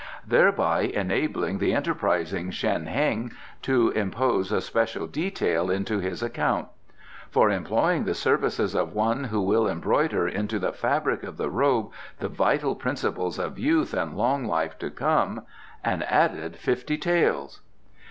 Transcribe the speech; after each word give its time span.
"Thereby 0.25 0.79
enabling 0.79 1.59
the 1.59 1.75
enterprising 1.75 2.49
Shen 2.49 2.87
Heng 2.87 3.33
to 3.61 3.91
impose 3.91 4.51
a 4.51 4.59
special 4.59 5.05
detail 5.05 5.69
into 5.69 5.99
his 5.99 6.23
account: 6.23 6.69
'For 7.29 7.51
employing 7.51 8.05
the 8.05 8.15
services 8.15 8.73
of 8.73 8.93
one 8.95 9.25
who 9.25 9.39
will 9.43 9.67
embroider 9.67 10.27
into 10.27 10.57
the 10.57 10.73
fabric 10.73 11.21
of 11.21 11.37
the 11.37 11.51
robe 11.51 11.91
the 12.17 12.29
vital 12.29 12.73
principles 12.73 13.37
of 13.37 13.59
youth 13.59 13.93
and 13.93 14.17
long 14.17 14.45
life 14.47 14.79
to 14.79 14.89
come 14.89 15.43
an 15.83 16.01
added 16.01 16.55
fifty 16.57 16.97
taels. 16.97 17.61